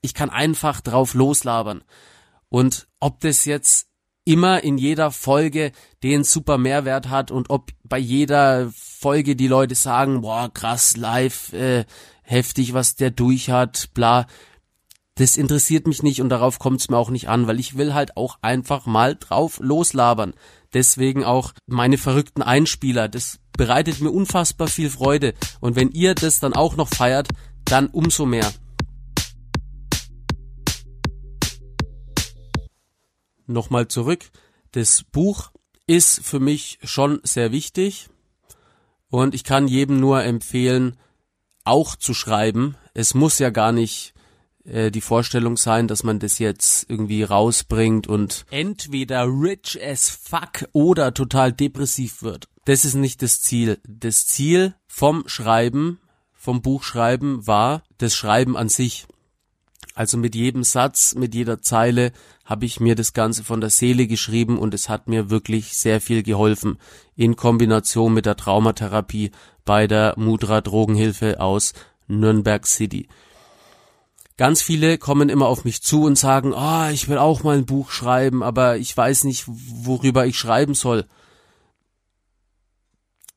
Ich 0.04 0.14
kann 0.14 0.30
einfach 0.30 0.82
drauf 0.82 1.16
loslabern. 1.16 1.84
Und 2.50 2.88
ob 3.00 3.20
das 3.22 3.46
jetzt 3.46 3.88
immer 4.26 4.64
in 4.64 4.78
jeder 4.78 5.10
Folge 5.10 5.72
den 6.04 6.24
super 6.24 6.60
Mehrwert 6.60 7.10
hat 7.10 7.32
und 7.32 7.50
ob 7.50 7.72
bei 7.84 7.98
jeder 7.98 8.72
Folge 8.72 9.36
die 9.36 9.48
Leute 9.48 9.74
sagen, 9.74 10.22
boah, 10.22 10.54
krass, 10.54 10.96
live, 10.96 11.52
äh, 11.54 11.86
heftig, 12.22 12.74
was 12.76 12.96
der 12.96 13.10
durch 13.10 13.50
hat, 13.50 13.90
bla 13.96 14.28
das 15.16 15.38
interessiert 15.38 15.86
mich 15.86 16.02
nicht 16.02 16.22
und 16.22 16.30
darauf 16.30 16.58
kommt 16.58 16.82
es 16.82 16.90
mir 16.90 16.98
auch 16.98 17.12
nicht 17.12 17.30
an, 17.30 17.46
weil 17.46 17.60
ich 17.60 17.78
will 17.78 17.94
halt 17.94 18.18
auch 18.18 18.40
einfach 18.42 18.86
mal 18.86 19.16
drauf 19.16 19.60
loslabern. 19.62 20.34
Deswegen 20.74 21.24
auch 21.24 21.54
meine 21.68 22.00
verrückten 22.00 22.42
Einspieler. 22.42 23.08
Das 23.08 23.40
bereitet 23.56 24.02
mir 24.02 24.10
unfassbar 24.10 24.68
viel 24.68 24.90
Freude. 24.90 25.36
Und 25.60 25.76
wenn 25.76 25.92
ihr 25.92 26.16
das 26.16 26.40
dann 26.40 26.54
auch 26.54 26.76
noch 26.76 26.90
feiert, 26.90 27.28
dann 27.66 27.88
umso 27.88 28.26
mehr. 28.26 28.52
Nochmal 33.46 33.88
zurück. 33.88 34.32
Das 34.72 35.04
Buch 35.04 35.52
ist 35.88 36.24
für 36.24 36.40
mich 36.40 36.80
schon 36.84 37.20
sehr 37.24 37.52
wichtig. 37.52 38.10
Und 39.10 39.36
ich 39.36 39.44
kann 39.44 39.68
jedem 39.68 40.00
nur 40.00 40.24
empfehlen, 40.24 40.98
auch 41.64 41.96
zu 41.96 42.14
schreiben. 42.14 42.76
Es 42.94 43.14
muss 43.14 43.40
ja 43.40 43.50
gar 43.50 43.72
nicht 43.72 44.14
äh, 44.66 44.92
die 44.92 45.02
Vorstellung 45.02 45.58
sein, 45.58 45.88
dass 45.88 46.04
man 46.04 46.20
das 46.20 46.40
jetzt 46.40 46.90
irgendwie 46.90 47.24
rausbringt 47.24 48.08
und 48.08 48.46
entweder 48.50 49.26
rich 49.26 49.80
as 49.82 50.10
fuck 50.10 50.68
oder 50.72 51.14
total 51.14 51.52
depressiv 51.52 52.24
wird. 52.24 52.48
Das 52.66 52.86
ist 52.86 52.96
nicht 52.96 53.22
das 53.22 53.42
Ziel. 53.42 53.80
Das 53.88 54.26
Ziel 54.26 54.74
vom 54.88 55.28
Schreiben, 55.28 56.00
vom 56.32 56.62
Buchschreiben 56.62 57.46
war 57.46 57.84
das 57.98 58.16
Schreiben 58.16 58.56
an 58.56 58.70
sich. 58.70 59.06
Also 59.94 60.18
mit 60.18 60.34
jedem 60.34 60.64
Satz, 60.64 61.14
mit 61.14 61.36
jeder 61.36 61.62
Zeile 61.62 62.12
habe 62.46 62.66
ich 62.66 62.80
mir 62.80 62.96
das 62.96 63.14
Ganze 63.14 63.44
von 63.44 63.62
der 63.62 63.70
Seele 63.70 64.08
geschrieben 64.08 64.58
und 64.58 64.74
es 64.74 64.90
hat 64.90 65.08
mir 65.08 65.30
wirklich 65.30 65.78
sehr 65.78 66.02
viel 66.02 66.24
geholfen. 66.24 66.78
In 67.16 67.36
Kombination 67.36 68.14
mit 68.14 68.26
der 68.26 68.36
Traumatherapie 68.36 69.32
bei 69.66 69.88
der 69.88 70.16
Mudra 70.18 70.62
Drogenhilfe 70.62 71.40
aus 71.40 71.74
Nürnberg 72.08 72.66
City. 72.66 73.08
Ganz 74.36 74.64
viele 74.64 74.98
kommen 74.98 75.30
immer 75.30 75.48
auf 75.48 75.64
mich 75.64 75.84
zu 75.84 76.04
und 76.04 76.18
sagen, 76.18 76.54
ah, 76.56 76.88
oh, 76.88 76.92
ich 76.92 77.08
will 77.08 77.20
auch 77.20 77.44
mal 77.44 77.56
ein 77.56 77.68
Buch 77.68 77.92
schreiben, 77.92 78.42
aber 78.42 78.78
ich 78.78 78.96
weiß 78.98 79.26
nicht, 79.26 79.46
worüber 79.48 80.26
ich 80.26 80.40
schreiben 80.40 80.74
soll. 80.74 81.06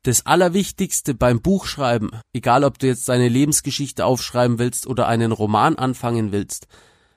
Das 0.06 0.24
Allerwichtigste 0.24 1.14
beim 1.14 1.42
Buchschreiben, 1.42 2.12
egal 2.32 2.62
ob 2.62 2.78
du 2.78 2.86
jetzt 2.86 3.08
deine 3.08 3.28
Lebensgeschichte 3.28 4.04
aufschreiben 4.04 4.60
willst 4.60 4.86
oder 4.86 5.08
einen 5.08 5.32
Roman 5.32 5.74
anfangen 5.74 6.30
willst, 6.30 6.68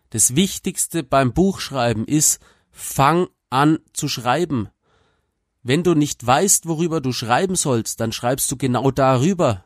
das 0.10 0.36
Wichtigste 0.36 1.04
beim 1.04 1.32
Buchschreiben 1.32 2.06
ist, 2.06 2.40
fang 2.72 3.28
an 3.52 3.78
zu 3.94 4.08
schreiben. 4.08 4.70
Wenn 5.62 5.84
du 5.84 5.94
nicht 5.94 6.26
weißt, 6.26 6.66
worüber 6.66 7.00
du 7.00 7.12
schreiben 7.12 7.54
sollst, 7.54 8.00
dann 8.00 8.12
schreibst 8.12 8.52
du 8.52 8.58
genau 8.58 8.90
darüber. 8.90 9.66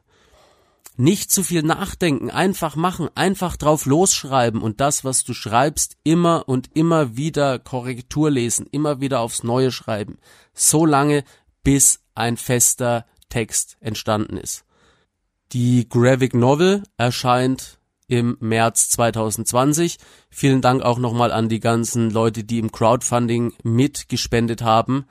Nicht 0.98 1.32
zu 1.32 1.44
viel 1.44 1.64
nachdenken, 1.64 2.30
einfach 2.30 2.76
machen, 2.76 3.08
einfach 3.16 3.56
drauf 3.56 3.86
losschreiben 3.86 4.62
und 4.62 4.82
das, 4.82 5.06
was 5.06 5.24
du 5.24 5.34
schreibst, 5.34 5.96
immer 6.04 6.50
und 6.50 6.76
immer 6.76 7.16
wieder 7.16 7.58
Korrektur 7.58 8.30
lesen, 8.30 8.68
immer 8.70 9.00
wieder 9.00 9.22
aufs 9.22 9.44
Neue 9.44 9.72
schreiben. 9.72 10.18
So 10.54 10.86
lange, 10.86 11.24
bis 11.64 12.02
ein 12.16 12.36
fester 12.36 13.06
Text 13.34 13.78
entstanden 13.80 14.38
ist. 14.38 14.64
Die 15.54 15.90
Graphic 15.90 16.36
Novel 16.36 16.84
erscheint 16.98 17.80
im 18.08 18.38
März 18.40 18.90
2020. 18.90 19.98
Vielen 20.30 20.62
Dank 20.62 20.84
auch 20.84 21.00
nochmal 21.00 21.32
an 21.32 21.50
die 21.50 21.60
ganzen 21.60 22.12
Leute, 22.12 22.44
die 22.44 22.60
im 22.60 22.72
Crowdfunding 22.72 23.54
mitgespendet 23.64 24.62
haben. 24.62 25.06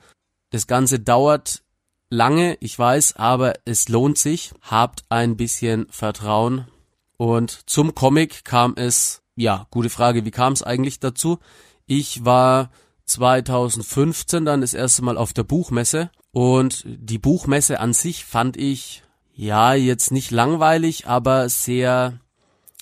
Das 0.51 0.67
Ganze 0.67 1.01
dauert 1.01 1.63
lange, 2.09 2.55
ich 2.61 2.79
weiß, 2.79 3.17
aber 3.17 3.55
es 3.65 3.89
lohnt 3.89 4.17
sich. 4.17 4.53
Habt 4.61 5.03
ein 5.09 5.35
bisschen 5.35 5.87
Vertrauen. 5.89 6.65
Und 7.17 7.69
zum 7.69 7.93
Comic 7.93 8.45
kam 8.45 8.73
es, 8.77 9.21
ja, 9.35 9.67
gute 9.69 9.89
Frage, 9.89 10.23
wie 10.23 10.31
kam 10.31 10.53
es 10.53 10.63
eigentlich 10.63 11.01
dazu? 11.01 11.39
Ich 11.87 12.23
war 12.23 12.71
2015 13.03 14.45
dann 14.45 14.61
das 14.61 14.73
erste 14.73 15.01
Mal 15.01 15.17
auf 15.17 15.33
der 15.33 15.43
Buchmesse 15.43 16.09
Und 16.33 16.83
die 16.85 17.19
Buchmesse 17.19 17.79
an 17.79 17.93
sich 17.93 18.25
fand 18.25 18.57
ich, 18.57 19.03
ja, 19.35 19.75
jetzt 19.75 20.11
nicht 20.11 20.31
langweilig, 20.31 21.07
aber 21.07 21.47
sehr 21.47 22.19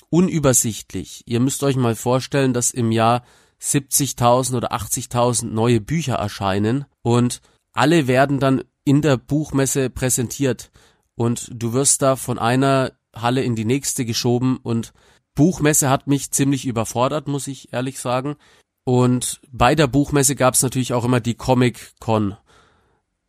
unübersichtlich. 0.10 1.24
Ihr 1.26 1.42
müsst 1.42 1.62
euch 1.64 1.76
mal 1.76 1.96
vorstellen, 1.96 2.54
dass 2.54 2.72
im 2.72 2.92
Jahr 2.92 3.24
70.000 3.62 4.56
oder 4.56 4.72
80.000 4.72 5.48
neue 5.48 5.82
Bücher 5.82 6.16
erscheinen 6.16 6.86
und 7.04 7.42
alle 7.74 8.08
werden 8.08 8.40
dann 8.40 8.64
in 8.86 9.02
der 9.02 9.18
Buchmesse 9.18 9.90
präsentiert 9.90 10.72
und 11.16 11.50
du 11.54 11.74
wirst 11.74 12.02
da 12.02 12.16
von 12.16 12.40
einer 12.40 12.94
Halle 13.14 13.44
in 13.44 13.56
die 13.56 13.66
nächste 13.66 14.06
geschoben 14.06 14.58
und 14.58 14.94
Buchmesse 15.36 15.90
hat 15.90 16.08
mich 16.08 16.32
ziemlich 16.32 16.66
überfordert, 16.66 17.28
muss 17.28 17.48
ich 17.48 17.72
ehrlich 17.74 18.00
sagen. 18.00 18.36
Und 18.84 19.42
bei 19.52 19.76
der 19.76 19.88
Buchmesse 19.88 20.36
gab 20.36 20.56
es 20.56 20.64
natürlich 20.64 20.94
auch 20.94 21.06
immer 21.06 21.20
die 21.20 21.36
Comic 21.36 21.94
Con. 22.00 22.36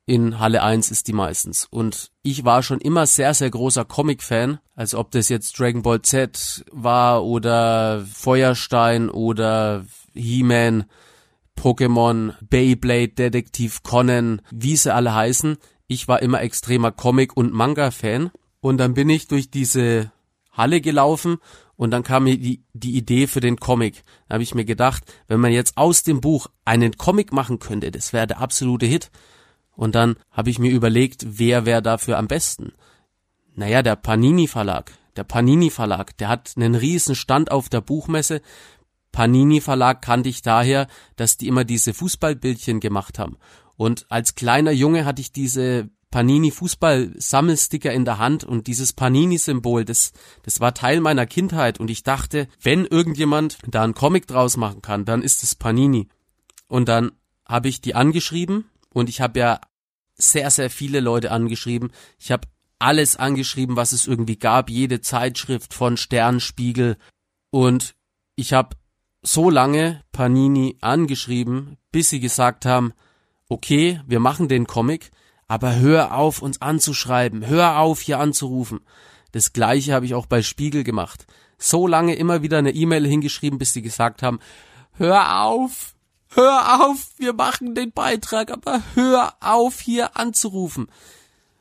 In 0.05 0.41
Halle 0.41 0.63
1 0.63 0.91
ist 0.91 1.07
die 1.07 1.13
meistens. 1.13 1.67
Und 1.71 2.11
ich 2.23 2.45
war 2.45 2.63
schon 2.63 2.81
immer 2.81 3.07
sehr, 3.07 3.35
sehr 3.35 3.51
großer 3.51 3.85
Comic-Fan. 3.85 4.59
Also 4.75 4.99
ob 4.99 5.13
das 5.13 5.29
jetzt 5.29 5.59
Dragon 5.59 5.83
Ball 5.83 6.03
Z 6.03 6.65
war 6.73 7.25
oder 7.25 8.05
Feuerstein 8.13 9.11
oder 9.11 9.87
He-Man, 10.13 10.85
Pokémon, 11.57 12.35
Beyblade, 12.41 13.11
Detektiv 13.11 13.83
Conan, 13.85 14.43
wie 14.51 14.77
sie 14.77 14.93
alle 14.93 15.15
heißen. 15.15 15.57
Ich 15.87 16.09
war 16.09 16.21
immer 16.21 16.41
extremer 16.41 16.91
Comic- 16.91 17.37
und 17.37 17.53
Manga-Fan. 17.53 18.33
Und 18.61 18.79
dann 18.79 18.95
bin 18.95 19.09
ich 19.09 19.29
durch 19.29 19.51
diese 19.51 20.11
Halle 20.53 20.81
gelaufen 20.81 21.39
und 21.77 21.91
dann 21.91 22.03
kam 22.03 22.25
mir 22.25 22.39
die, 22.39 22.63
die 22.75 22.97
Idee 22.97 23.27
für 23.27 23.41
den 23.41 23.59
Comic. 23.59 24.03
Da 24.29 24.35
habe 24.35 24.43
ich 24.43 24.55
mir 24.55 24.65
gedacht, 24.65 25.03
wenn 25.27 25.41
man 25.41 25.53
jetzt 25.53 25.77
aus 25.77 26.03
dem 26.03 26.21
Buch 26.21 26.49
einen 26.65 26.97
Comic 26.97 27.33
machen 27.33 27.59
könnte, 27.59 27.91
das 27.91 28.13
wäre 28.13 28.27
der 28.27 28.41
absolute 28.41 28.87
Hit. 28.87 29.11
Und 29.75 29.95
dann 29.95 30.17
habe 30.31 30.51
ich 30.51 30.59
mir 30.59 30.71
überlegt, 30.71 31.25
wer 31.27 31.67
wäre 31.67 31.83
dafür 31.83 32.19
am 32.19 32.29
besten. 32.29 32.73
Naja, 33.55 33.83
der 33.83 33.97
Panini 33.97 34.47
Verlag. 34.47 34.93
Der 35.17 35.25
Panini 35.25 35.71
Verlag, 35.71 36.17
der 36.17 36.29
hat 36.29 36.53
einen 36.57 36.75
riesen 36.75 37.15
Stand 37.15 37.51
auf 37.51 37.69
der 37.69 37.83
Buchmesse. 37.83 38.41
Panini 39.13 39.61
Verlag 39.61 40.01
kannte 40.01 40.29
ich 40.31 40.41
daher, 40.41 40.87
dass 41.17 41.37
die 41.37 41.49
immer 41.49 41.65
diese 41.65 41.93
Fußballbildchen 41.93 42.81
gemacht 42.81 43.19
haben. 43.19 43.37
Und 43.77 44.07
als 44.11 44.35
kleiner 44.35 44.71
Junge 44.71 45.05
hatte 45.05 45.21
ich 45.21 45.33
diese 45.33 45.91
Panini 46.11 46.51
Fußball 46.51 47.13
Sammelsticker 47.17 47.93
in 47.93 48.05
der 48.05 48.19
Hand 48.19 48.45
und 48.45 48.67
dieses 48.67 48.93
Panini 48.93 49.39
Symbol, 49.39 49.85
das, 49.85 50.13
das 50.45 50.61
war 50.61 50.75
Teil 50.75 51.01
meiner 51.01 51.27
Kindheit 51.27 51.81
und 51.81 51.91
ich 51.91 52.03
dachte, 52.03 52.49
wenn 52.61 52.85
irgendjemand 52.85 53.59
da 53.67 53.83
einen 53.83 53.95
Comic 53.95 54.27
draus 54.27 54.57
machen 54.57 54.83
kann, 54.83 55.05
dann 55.05 55.23
ist 55.23 55.43
es 55.43 55.55
Panini. 55.55 56.09
Und 56.69 56.89
dann 56.89 57.13
habe 57.47 57.69
ich 57.69 57.81
die 57.81 57.95
angeschrieben 57.95 58.67
und 58.93 59.09
ich 59.09 59.21
habe 59.21 59.39
ja 59.39 59.61
sehr, 60.15 60.51
sehr 60.51 60.71
viele 60.71 61.01
Leute 61.01 61.31
angeschrieben. 61.31 61.91
Ich 62.19 62.31
habe 62.31 62.49
alles 62.79 63.17
angeschrieben, 63.17 63.77
was 63.77 63.93
es 63.93 64.07
irgendwie 64.07 64.37
gab, 64.37 64.69
jede 64.69 65.01
Zeitschrift 65.01 65.75
von 65.75 65.97
Sternspiegel 65.97 66.97
und 67.51 67.95
ich 68.35 68.53
habe 68.53 68.77
so 69.23 69.51
lange 69.51 70.03
Panini 70.11 70.77
angeschrieben, 70.81 71.77
bis 71.93 72.11
sie 72.11 72.21
gesagt 72.21 72.67
haben, 72.67 72.93
okay, 73.49 74.01
wir 74.07 74.19
machen 74.19 74.49
den 74.49 74.67
Comic, 74.67 75.11
aber 75.47 75.77
hör 75.77 76.15
auf, 76.15 76.43
uns 76.43 76.61
anzuschreiben, 76.61 77.47
hör 77.47 77.79
auf, 77.79 78.01
hier 78.01 78.19
anzurufen. 78.19 78.81
Das 79.33 79.53
gleiche 79.53 79.95
habe 79.95 80.07
ich 80.07 80.15
auch 80.15 80.27
bei 80.27 80.43
Spiegel 80.43 80.83
gemacht. 80.83 81.27
So 81.59 81.87
lange 81.87 82.15
immer 82.17 82.43
wieder 82.43 82.59
eine 82.59 82.73
E-Mail 82.73 83.07
hingeschrieben, 83.07 83.59
bis 83.59 83.73
sie 83.73 83.83
gesagt 83.83 84.23
haben, 84.23 84.41
hör 84.95 85.43
auf, 85.43 85.92
hör 86.35 86.87
auf, 86.87 87.09
wir 87.19 87.33
machen 87.33 87.75
den 87.75 87.93
Beitrag, 87.93 88.51
aber 88.51 88.83
hör 88.95 89.35
auf, 89.41 89.81
hier 89.81 90.17
anzurufen. 90.17 90.89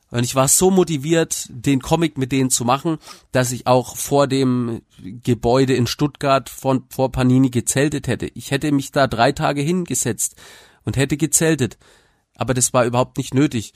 Und 0.10 0.24
ich 0.24 0.36
war 0.36 0.50
so 0.50 0.72
motiviert, 0.72 1.48
den 1.50 1.82
Comic 1.82 2.18
mit 2.18 2.34
denen 2.34 2.50
zu 2.50 2.66
machen, 2.66 2.98
dass 3.32 3.53
ich 3.53 3.68
auch 3.68 3.96
vor 3.96 4.27
dem 4.27 4.81
Gebäude 5.00 5.74
in 5.74 5.88
Stuttgart 5.88 6.50
von, 6.50 6.84
vor 6.90 7.12
Panini 7.12 7.50
gezeltet 7.50 8.07
hätte. 8.07 8.27
Ich 8.34 8.51
hätte 8.51 8.72
mich 8.74 8.92
da 8.92 9.07
drei 9.07 9.31
Tage 9.31 9.62
hingesetzt 9.62 10.36
und 10.84 10.98
hätte 10.98 11.16
gezeltet 11.16 11.77
aber 12.42 12.55
das 12.55 12.74
war 12.74 12.86
überhaupt 12.86 13.18
nicht 13.18 13.36
nötig, 13.36 13.74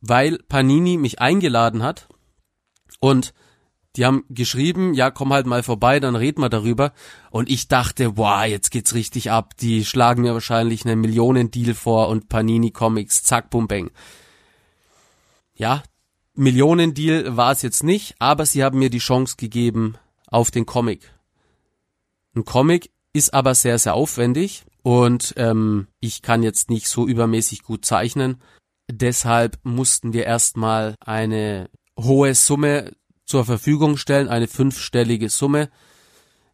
weil 0.00 0.38
Panini 0.48 0.96
mich 0.96 1.20
eingeladen 1.20 1.84
hat 1.84 2.08
und 2.98 3.34
die 3.96 4.04
haben 4.04 4.24
geschrieben, 4.28 4.94
ja, 4.94 5.10
komm 5.10 5.32
halt 5.32 5.46
mal 5.46 5.62
vorbei, 5.62 6.00
dann 6.00 6.16
reden 6.16 6.40
wir 6.40 6.48
darüber. 6.48 6.92
Und 7.30 7.48
ich 7.48 7.68
dachte, 7.68 8.16
wow, 8.16 8.44
jetzt 8.44 8.70
geht's 8.70 8.94
richtig 8.94 9.30
ab. 9.30 9.56
Die 9.58 9.84
schlagen 9.84 10.22
mir 10.22 10.34
wahrscheinlich 10.34 10.84
einen 10.84 11.00
Millionendeal 11.00 11.74
vor 11.74 12.08
und 12.08 12.28
Panini 12.28 12.72
Comics, 12.72 13.22
zack, 13.22 13.50
bum, 13.50 13.68
bang. 13.68 13.90
Ja, 15.54 15.84
Millionendeal 16.34 17.36
war 17.36 17.52
es 17.52 17.62
jetzt 17.62 17.84
nicht, 17.84 18.16
aber 18.18 18.44
sie 18.44 18.64
haben 18.64 18.78
mir 18.78 18.90
die 18.90 18.98
Chance 18.98 19.36
gegeben 19.36 19.96
auf 20.26 20.50
den 20.50 20.66
Comic. 20.66 21.14
Ein 22.34 22.44
Comic 22.44 22.90
ist 23.12 23.32
aber 23.32 23.54
sehr, 23.54 23.78
sehr 23.78 23.94
aufwendig 23.94 24.64
und 24.82 25.34
ähm, 25.36 25.86
ich 26.00 26.22
kann 26.22 26.42
jetzt 26.42 26.68
nicht 26.70 26.88
so 26.88 27.06
übermäßig 27.06 27.62
gut 27.62 27.84
zeichnen. 27.84 28.42
Deshalb 28.90 29.58
mussten 29.62 30.12
wir 30.12 30.24
erstmal 30.24 30.96
eine 31.00 31.70
hohe 31.98 32.34
Summe 32.34 32.92
zur 33.34 33.44
Verfügung 33.44 33.96
stellen, 33.96 34.28
eine 34.28 34.46
fünfstellige 34.46 35.28
Summe. 35.28 35.68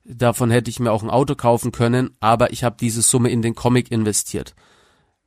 Davon 0.02 0.50
hätte 0.50 0.70
ich 0.70 0.80
mir 0.80 0.92
auch 0.92 1.02
ein 1.02 1.10
Auto 1.10 1.34
kaufen 1.34 1.72
können, 1.72 2.16
aber 2.20 2.54
ich 2.54 2.64
habe 2.64 2.78
diese 2.80 3.02
Summe 3.02 3.28
in 3.28 3.42
den 3.42 3.54
Comic 3.54 3.90
investiert. 3.90 4.54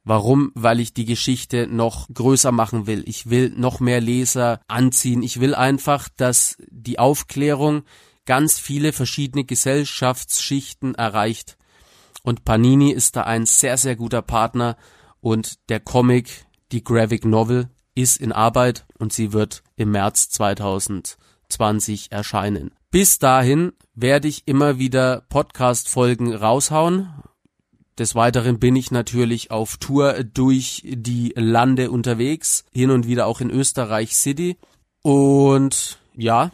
Warum? 0.03 0.51
Weil 0.55 0.79
ich 0.79 0.95
die 0.95 1.05
Geschichte 1.05 1.67
noch 1.67 2.07
größer 2.11 2.51
machen 2.51 2.87
will. 2.87 3.03
Ich 3.05 3.29
will 3.29 3.53
noch 3.55 3.79
mehr 3.79 4.01
Leser 4.01 4.61
anziehen. 4.67 5.21
Ich 5.21 5.41
will 5.41 5.53
einfach, 5.53 6.09
dass 6.17 6.57
die 6.71 6.97
Aufklärung 6.97 7.83
ganz 8.25 8.57
viele 8.57 8.91
verschiedene 8.91 9.43
Gesellschaftsschichten 9.43 10.95
erreicht. 10.95 11.59
Und 12.23 12.45
Panini 12.45 12.89
ist 12.89 13.15
da 13.15 13.25
ein 13.25 13.45
sehr, 13.45 13.77
sehr 13.77 13.95
guter 13.95 14.23
Partner 14.23 14.75
und 15.21 15.69
der 15.69 15.81
Comic, 15.81 16.47
die 16.71 16.83
Graphic 16.83 17.25
Novel, 17.25 17.69
ist 17.93 18.17
in 18.17 18.31
Arbeit 18.31 18.87
und 18.97 19.13
sie 19.13 19.33
wird 19.33 19.61
im 19.75 19.91
März 19.91 20.29
2020 21.53 22.11
erscheinen. 22.11 22.71
Bis 22.91 23.19
dahin 23.19 23.73
werde 23.95 24.27
ich 24.27 24.43
immer 24.45 24.79
wieder 24.79 25.21
Podcast-Folgen 25.29 26.33
raushauen. 26.33 27.09
Des 27.97 28.15
Weiteren 28.15 28.59
bin 28.59 28.75
ich 28.75 28.91
natürlich 28.91 29.51
auf 29.51 29.77
Tour 29.77 30.23
durch 30.23 30.81
die 30.85 31.33
Lande 31.35 31.91
unterwegs, 31.91 32.65
hin 32.71 32.89
und 32.89 33.07
wieder 33.07 33.27
auch 33.27 33.39
in 33.39 33.51
Österreich 33.51 34.15
City. 34.15 34.57
Und 35.03 35.99
ja, 36.15 36.51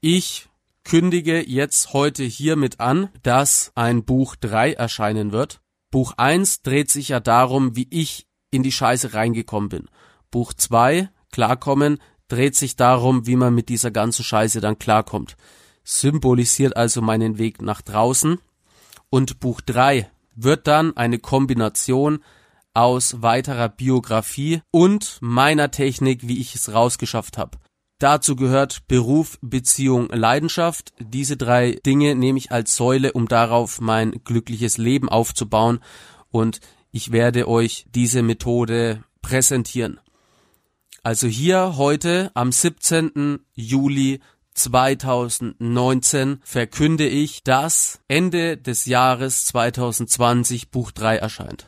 ich 0.00 0.48
kündige 0.84 1.46
jetzt 1.48 1.92
heute 1.92 2.24
hiermit 2.24 2.80
an, 2.80 3.08
dass 3.22 3.72
ein 3.74 4.04
Buch 4.04 4.36
3 4.36 4.72
erscheinen 4.74 5.32
wird. 5.32 5.60
Buch 5.90 6.14
1 6.16 6.62
dreht 6.62 6.90
sich 6.90 7.08
ja 7.08 7.20
darum, 7.20 7.74
wie 7.76 7.88
ich 7.90 8.26
in 8.50 8.62
die 8.62 8.72
Scheiße 8.72 9.14
reingekommen 9.14 9.68
bin. 9.68 9.88
Buch 10.30 10.52
2, 10.52 11.08
Klarkommen, 11.32 11.98
dreht 12.28 12.54
sich 12.54 12.76
darum, 12.76 13.26
wie 13.26 13.36
man 13.36 13.54
mit 13.54 13.68
dieser 13.68 13.90
ganzen 13.90 14.24
Scheiße 14.24 14.60
dann 14.60 14.78
klarkommt. 14.78 15.36
Symbolisiert 15.84 16.76
also 16.76 17.02
meinen 17.02 17.38
Weg 17.38 17.62
nach 17.62 17.82
draußen. 17.82 18.38
Und 19.10 19.40
Buch 19.40 19.60
3 19.62 20.10
wird 20.34 20.66
dann 20.66 20.96
eine 20.96 21.18
Kombination 21.18 22.22
aus 22.74 23.22
weiterer 23.22 23.68
Biografie 23.68 24.62
und 24.70 25.18
meiner 25.20 25.70
Technik, 25.70 26.28
wie 26.28 26.40
ich 26.40 26.54
es 26.54 26.72
rausgeschafft 26.72 27.38
habe. 27.38 27.58
Dazu 27.98 28.36
gehört 28.36 28.86
Beruf, 28.86 29.38
Beziehung, 29.42 30.08
Leidenschaft. 30.10 30.92
Diese 31.00 31.36
drei 31.36 31.80
Dinge 31.84 32.14
nehme 32.14 32.38
ich 32.38 32.52
als 32.52 32.76
Säule, 32.76 33.12
um 33.12 33.26
darauf 33.26 33.80
mein 33.80 34.12
glückliches 34.22 34.78
Leben 34.78 35.08
aufzubauen. 35.08 35.80
Und 36.30 36.60
ich 36.92 37.10
werde 37.10 37.48
euch 37.48 37.86
diese 37.92 38.22
Methode 38.22 39.02
präsentieren. 39.20 39.98
Also 41.02 41.26
hier 41.28 41.76
heute 41.76 42.30
am 42.34 42.50
17. 42.50 43.38
Juli 43.54 44.20
2019 44.54 46.40
verkünde 46.42 47.06
ich, 47.06 47.44
dass 47.44 48.00
Ende 48.08 48.56
des 48.56 48.84
Jahres 48.84 49.46
2020 49.46 50.70
Buch 50.70 50.90
3 50.90 51.16
erscheint. 51.16 51.66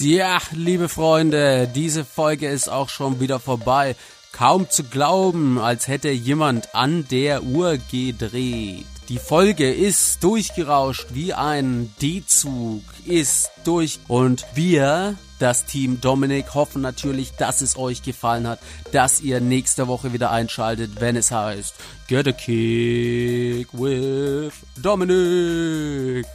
Ja, 0.00 0.38
liebe 0.52 0.88
Freunde, 0.88 1.68
diese 1.74 2.04
Folge 2.04 2.48
ist 2.48 2.68
auch 2.68 2.88
schon 2.88 3.18
wieder 3.18 3.40
vorbei. 3.40 3.96
Kaum 4.32 4.70
zu 4.70 4.84
glauben, 4.84 5.58
als 5.58 5.88
hätte 5.88 6.10
jemand 6.10 6.74
an 6.74 7.06
der 7.10 7.42
Uhr 7.42 7.78
gedreht. 7.90 8.86
Die 9.08 9.18
Folge 9.18 9.72
ist 9.72 10.22
durchgerauscht 10.22 11.06
wie 11.14 11.32
ein 11.32 11.92
D-Zug, 12.02 12.82
ist 13.06 13.50
durch 13.64 14.00
und 14.06 14.44
wir 14.54 15.16
das 15.38 15.64
Team 15.66 16.00
Dominik 16.00 16.54
hoffen 16.54 16.82
natürlich, 16.82 17.32
dass 17.32 17.60
es 17.60 17.78
euch 17.78 18.02
gefallen 18.02 18.46
hat, 18.46 18.58
dass 18.92 19.20
ihr 19.20 19.40
nächste 19.40 19.86
Woche 19.86 20.12
wieder 20.12 20.30
einschaltet, 20.30 21.00
wenn 21.00 21.16
es 21.16 21.30
heißt 21.30 21.74
Get 22.08 22.26
a 22.26 22.32
Kick 22.32 23.72
with 23.72 24.52
Dominik. 24.76 26.26